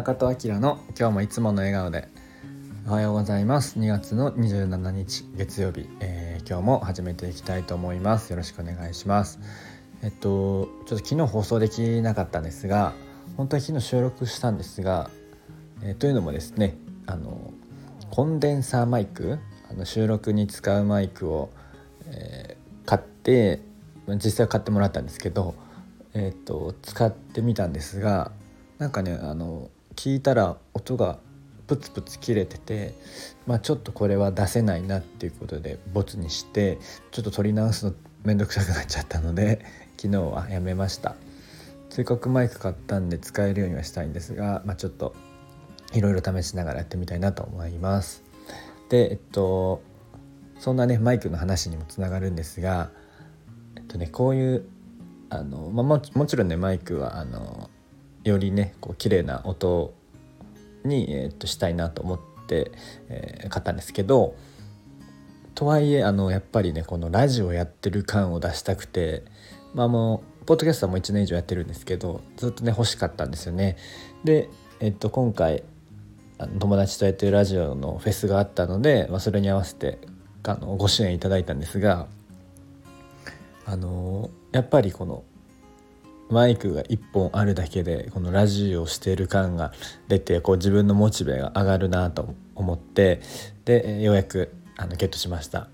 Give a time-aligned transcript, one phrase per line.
[0.00, 2.08] 中戸明の今日もいつもの笑顔で。
[2.88, 3.78] おはようございます。
[3.78, 8.30] 2月の27日月曜日、えー、今日も始めていきたいと思います。
[8.30, 9.40] よろしくお願いします。
[10.00, 12.94] えっとちょっと昨日放送できなかったんですが
[13.36, 15.10] 本当は昨日収録したんですが、
[15.82, 17.52] えー、というのもですねあの
[18.10, 19.38] コンデンサーマイク
[19.70, 21.50] あの収録に使うマイクを、
[22.06, 23.60] えー、買って
[24.08, 25.54] 実際買ってもらったんですけど、
[26.14, 28.32] えーと、使ってみたんですが
[28.78, 29.68] なんかねあの
[30.00, 31.18] 聞いたら音が
[31.66, 32.94] プツプツ切れてて、
[33.46, 36.78] まあ、ちょっとこれは出せないなっていうことでボツにして
[37.10, 37.92] ちょっと取り直すの
[38.24, 39.62] 面倒くさくなっちゃったので
[40.00, 41.16] 昨日はやめました。
[41.90, 45.14] 追加マイク買ったんで使えるようにはしたいんですが、まあ、ちょっと
[45.92, 48.22] いろいろ試しながらやってみたいなと思います。
[48.88, 49.82] でえっと
[50.60, 52.90] そんなねマイクの話にもつながるんですが
[53.76, 54.64] えっとねこういう
[55.28, 57.68] あの、まあ、ももちろんねマイクはあの
[58.24, 59.94] よりねこう綺麗な音
[60.84, 62.72] に、えー、っとしたいなと思って、
[63.08, 64.36] えー、買ったんですけど
[65.54, 69.24] とはいえあのやっぱりねこのラジオやってる感を出したくて
[69.74, 73.76] まあもうポッドキャストも1年以上やってるんですけどずっとね欲しかったんですよね。
[74.24, 74.48] で、
[74.80, 75.62] えっと、今回
[76.58, 79.98] 友達とやってるラジオのフェスがあったので、まあ、それに合わせて
[80.44, 82.06] あのご支援いただいたんですが
[83.66, 85.22] あのやっぱりこの
[86.30, 89.72] マイクが1本あるだけでこのラジオをしている感が
[90.08, 93.20] 出てこう自分のモチベが上がるなと思って
[93.64, 95.68] でようやくあのゲットしました。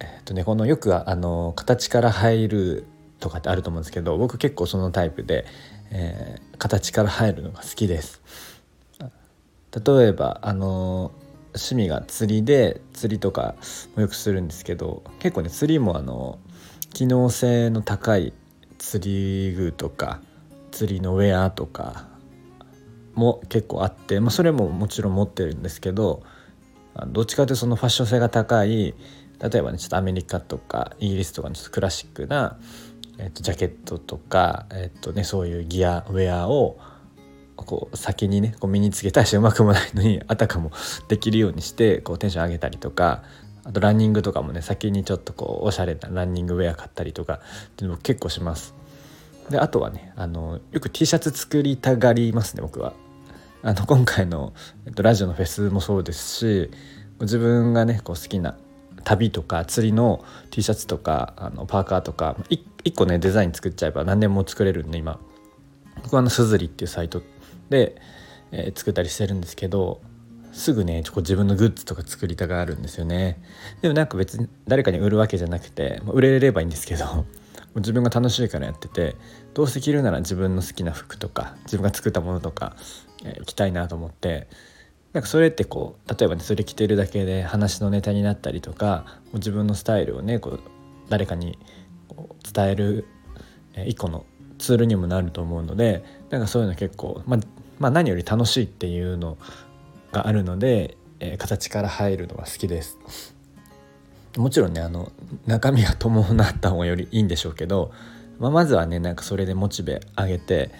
[0.00, 2.86] えっとね、このよくあの形から入る
[3.20, 5.46] とかってあると思うんですけど僕結構そのタイプで、
[5.90, 8.20] えー、形から入るのが好きです。
[9.74, 11.12] 例えばあの
[11.54, 13.54] 趣味が釣りで釣りとか
[13.94, 16.38] もよくするんですけど結構ね釣りもあの
[16.92, 18.34] 機能性の高い
[18.82, 20.20] 釣り具とか
[20.72, 22.08] 釣りのウェアとか
[23.14, 26.24] も結構あって、まあ、それももちろん持ってるんですけど
[27.06, 28.94] どっちかというとそのファッション性が高い
[29.38, 32.58] 例えばねちょっとアメリカとかイギリスとかのちょっとクラシックな、
[33.18, 36.78] えっと、ジャケットとか、えっとね、そういうギアウェアを
[37.54, 40.72] こう先にねこう身につけたりしうまくもないのにあたかも
[41.06, 43.22] できるようにしてこうテンション上げたりとか
[43.64, 47.38] あとランニングとかもね先にちょっとこうおしゃれなランニングウェア買ったりとかっ
[47.76, 48.74] ていうのも結構します。
[49.50, 52.94] であとはねあのよく T シャツ作りたがりますね僕は。
[53.64, 54.52] あの今回の、
[54.86, 56.70] えっと、ラジオのフェスもそうですし
[57.20, 58.56] 自分がねこう好きな
[59.04, 65.20] 旅とか釣りの T シャツとかあのパーカーとか1個ねデザイン作っちゃえば何でも作れるんで今。
[66.02, 67.22] 僕はあのすずりっていうサイト
[67.68, 67.96] で、
[68.50, 70.00] えー、作ったりしてるんですけど
[70.52, 73.42] すぐね自分のグッズとか作りたがるんですよね。
[73.80, 77.24] でもなんか別に誰かに売るわけじゃなくて、まあ、売れればいいんですけど
[77.76, 79.16] 自分が楽しいからやってて
[79.54, 82.76] どうせ着るなら自分の好きな服とか自分が作ったものとか、
[83.24, 84.48] えー、着たいなと思って
[85.12, 90.60] なんかそれってこう例えばねそれ着てるだけで話のネタになったりとか自分のスタイルをねこう
[91.08, 91.58] 誰かに
[92.54, 93.06] 伝える、
[93.86, 94.24] 一個の
[94.58, 97.40] ツールにもなると思うのでなんかそういうの結構、まあ、
[97.78, 99.36] まあ何より楽しいっていうの
[100.12, 102.98] があるので、えー、形から入るのが好きです。
[104.36, 105.12] もちろんねあの
[105.46, 107.92] 中身が伴った方がよりいいんでしょうけど、
[108.38, 110.70] まあ、まずはねなんかそれでモチベ上げて、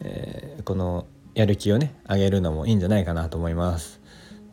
[0.00, 4.00] えー、このやる気をね上げるのもいいんじゃないかなと思います。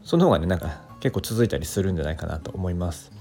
[0.03, 3.11] その方がねなんか結構続いたりするんじゃないかなと思います。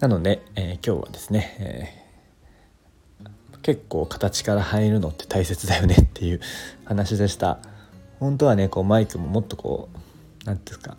[0.00, 6.40] なので、えー、今日はですね、えー、結構形から入るのって大切だよねっていう
[6.84, 7.58] 話でした。
[8.20, 9.98] 本当はねこうマイクももっとこう
[10.48, 10.96] 何ていうんですか。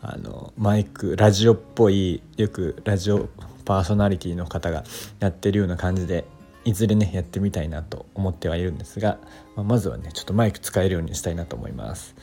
[0.00, 3.28] あのマイクラジオっぽいよくラジオ
[3.64, 4.84] パーソナリティの方が
[5.20, 6.24] やってるような感じで
[6.64, 9.18] いずれねやってみたいなと思ってはいるんですが、
[9.56, 12.14] まあ、まずはねちょっとマイク使えるようにしたいなと思います。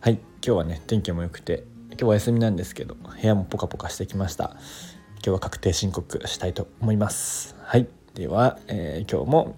[0.00, 4.56] はい今日はね天気も良くて今日は休みなんですけど部屋もポカポカしてきました。
[5.16, 7.54] 今日は確定申告したいと思います。
[7.62, 9.56] はいでは、えー、今日も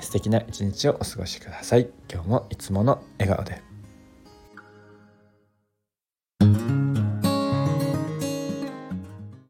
[0.00, 1.88] 素敵な一日をお過ごしください。
[2.12, 3.67] 今日もいつもの笑顔で。